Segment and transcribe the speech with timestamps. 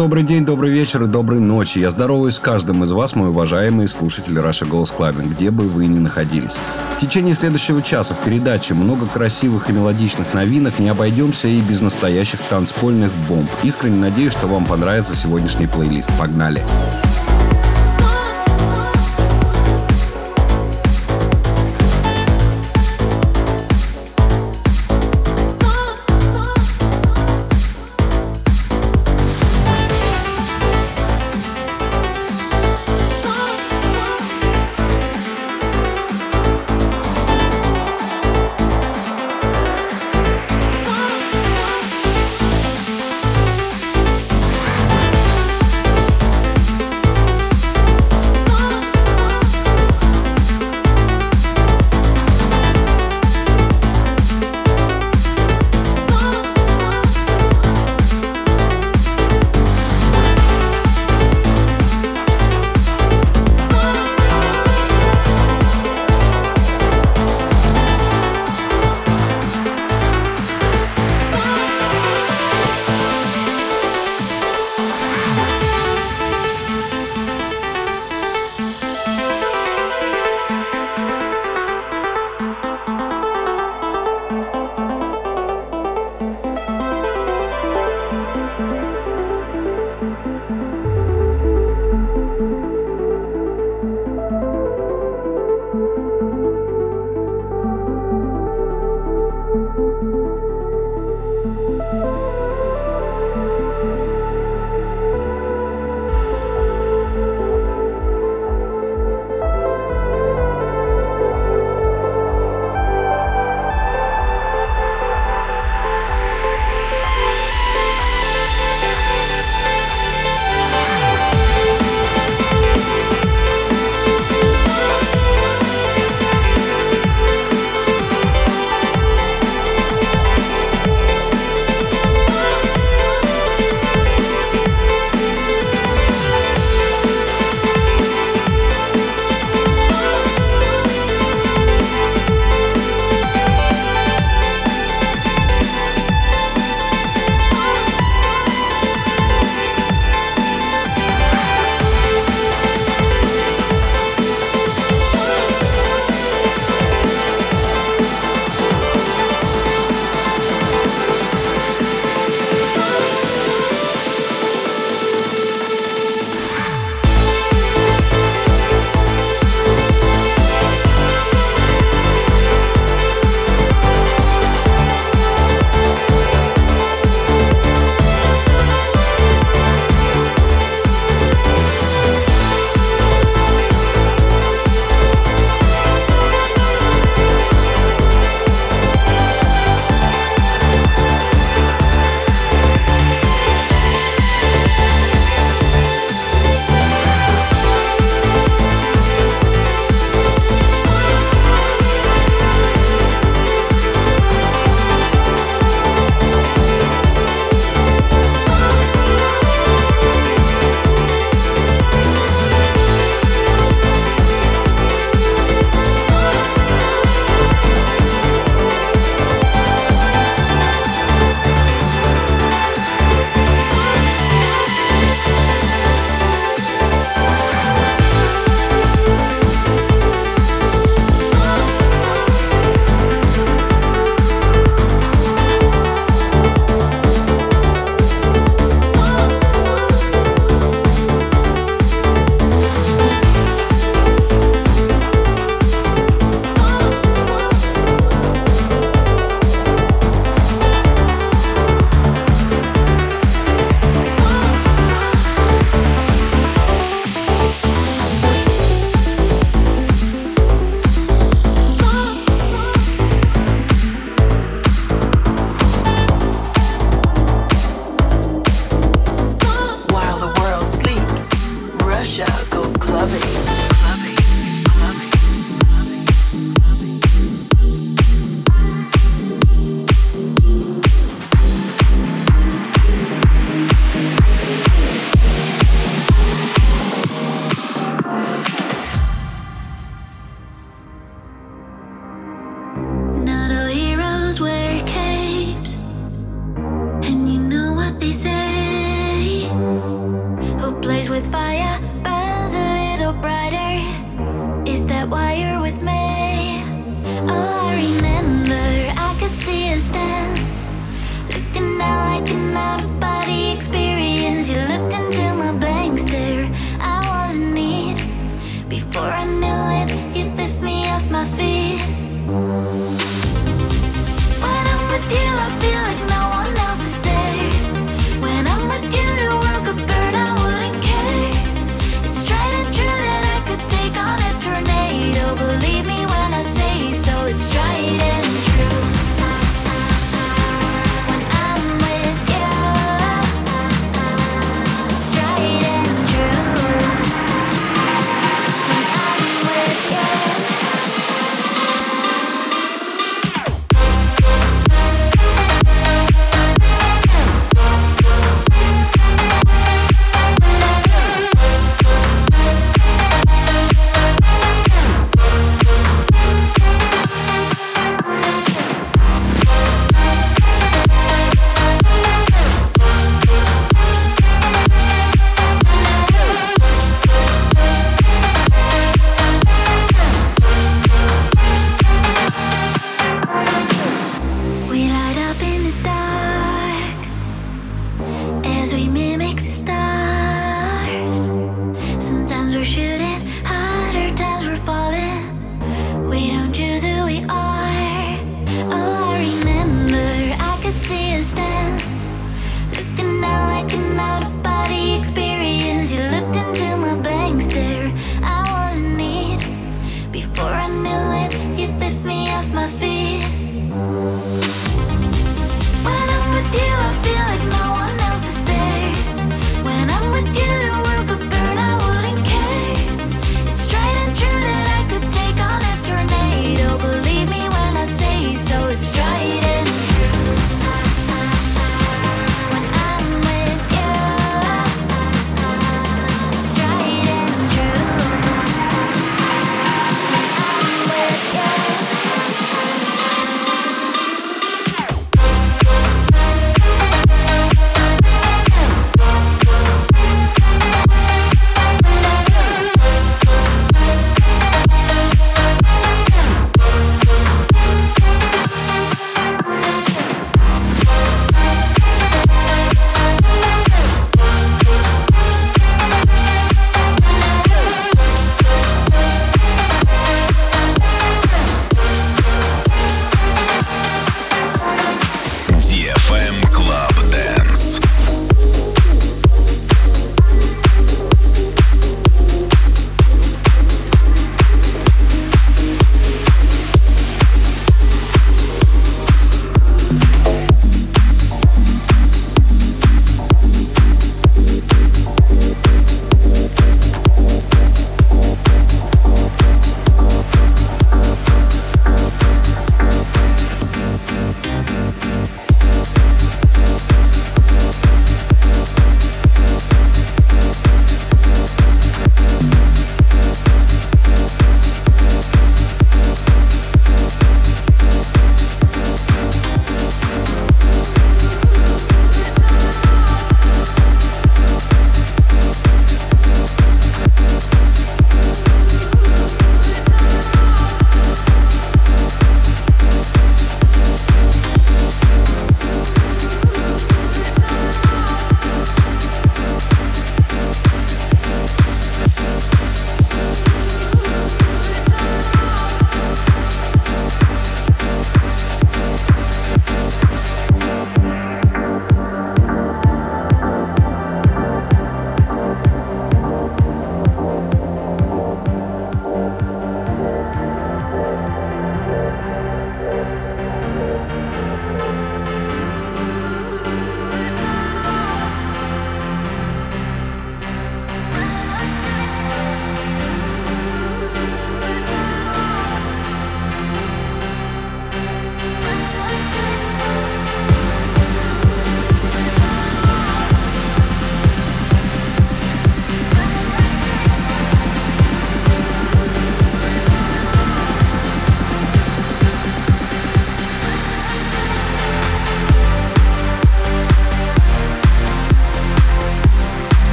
[0.00, 1.78] Добрый день, добрый вечер и доброй ночи.
[1.78, 5.88] Я здороваюсь с каждым из вас, мой уважаемый слушатель Раша Голос Clubbing, где бы вы
[5.88, 6.56] ни находились.
[6.96, 11.82] В течение следующего часа в передаче много красивых и мелодичных новинок, не обойдемся и без
[11.82, 13.50] настоящих танцпольных бомб.
[13.62, 16.08] Искренне надеюсь, что вам понравится сегодняшний плейлист.
[16.18, 16.62] Погнали!
[16.62, 17.09] Погнали!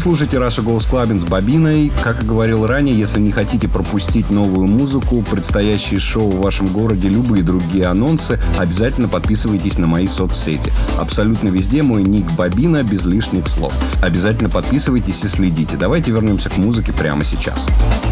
[0.00, 1.92] Слушаете Russia Goes Clubbing с Бобиной.
[2.02, 7.08] Как и говорил ранее, если не хотите пропустить новую музыку, предстоящие шоу в вашем городе,
[7.08, 10.72] любые другие анонсы, обязательно подписывайтесь на мои соцсети.
[10.98, 13.74] Абсолютно везде мой ник Бобина без лишних слов.
[14.02, 15.76] Обязательно подписывайтесь и следите.
[15.76, 17.40] Давайте вернемся к музыке прямо сейчас.
[17.40, 18.09] Сейчас.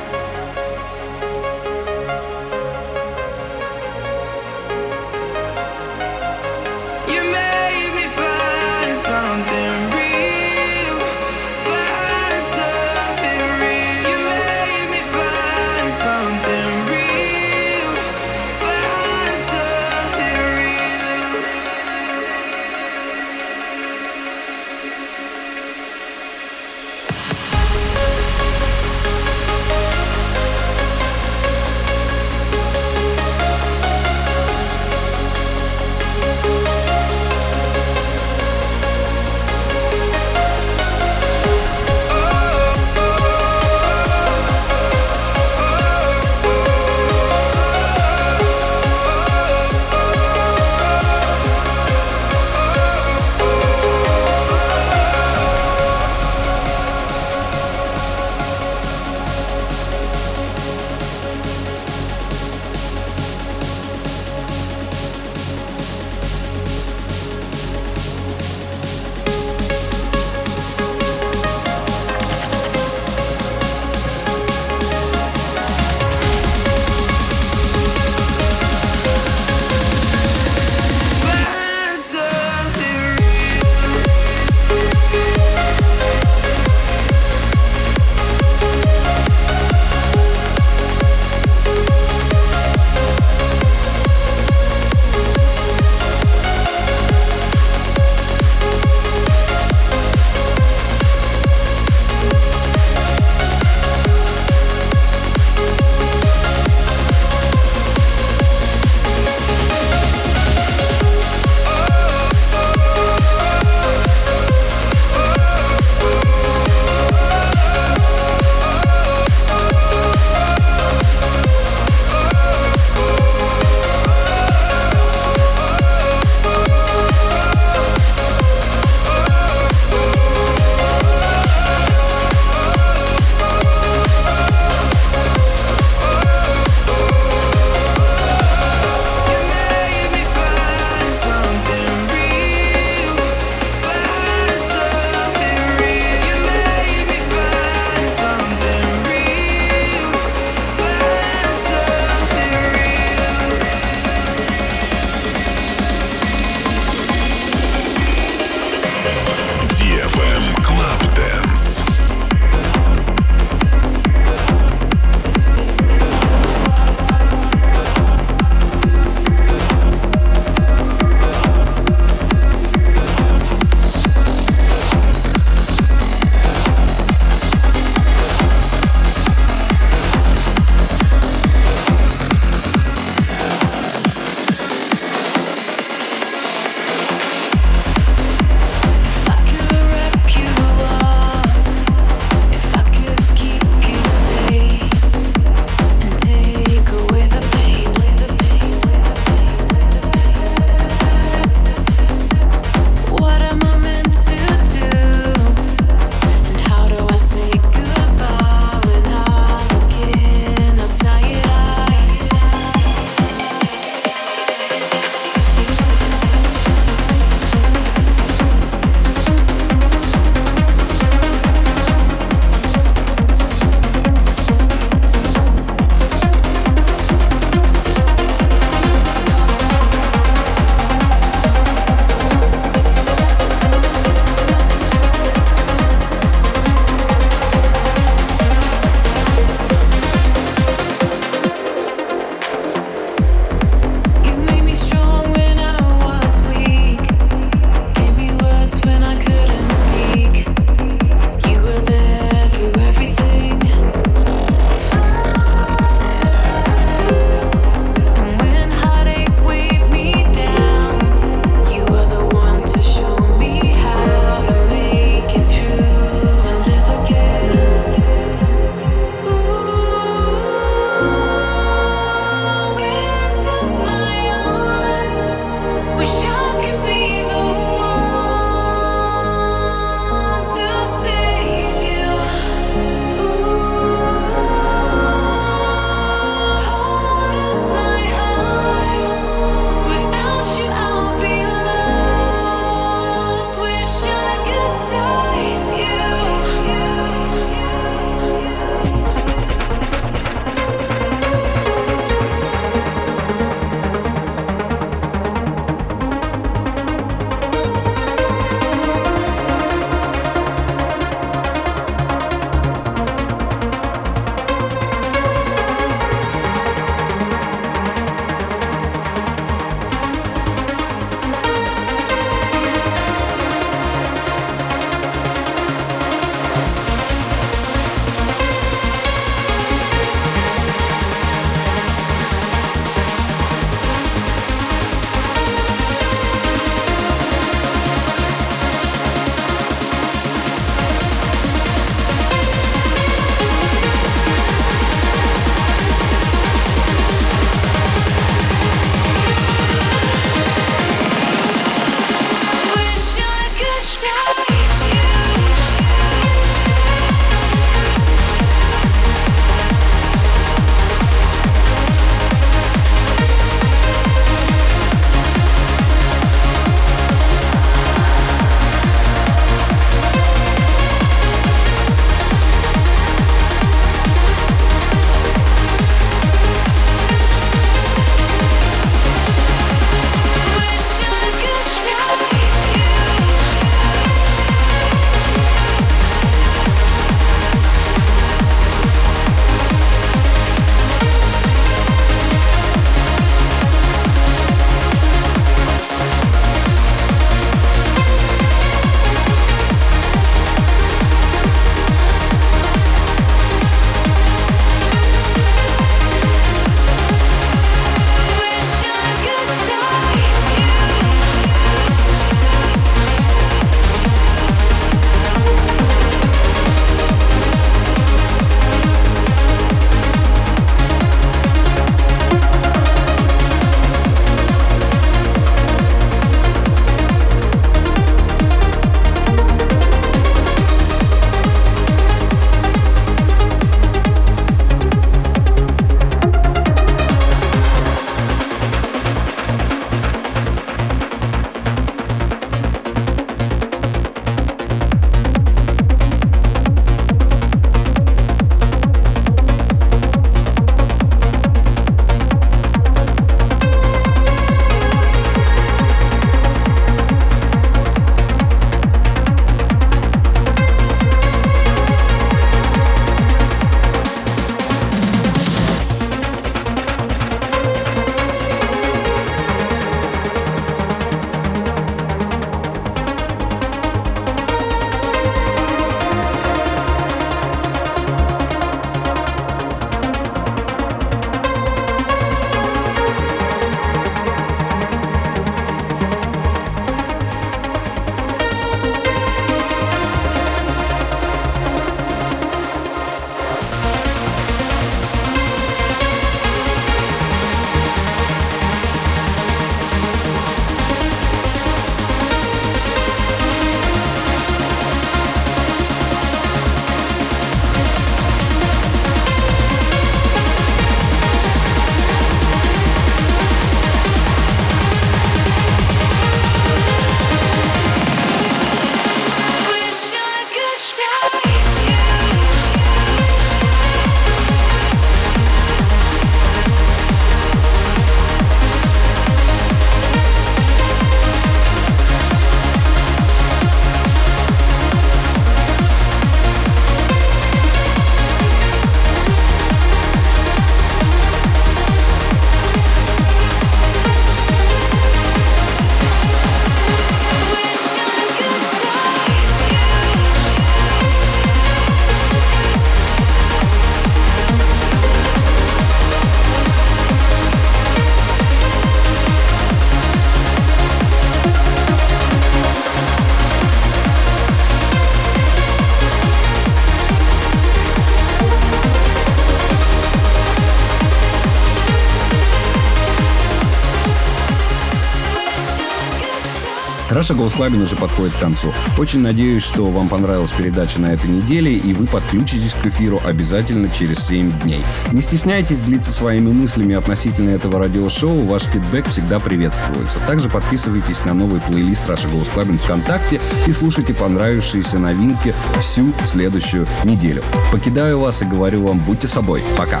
[577.26, 578.72] Russia Goes Clubbing уже подходит к концу.
[578.98, 583.88] Очень надеюсь, что вам понравилась передача на этой неделе, и вы подключитесь к эфиру обязательно
[583.88, 584.80] через 7 дней.
[585.10, 590.20] Не стесняйтесь делиться своими мыслями относительно этого радиошоу, ваш фидбэк всегда приветствуется.
[590.28, 596.86] Также подписывайтесь на новый плейлист Russia Goes Clubbing ВКонтакте и слушайте понравившиеся новинки всю следующую
[597.02, 597.42] неделю.
[597.72, 599.64] Покидаю вас и говорю вам, будьте собой.
[599.76, 600.00] Пока.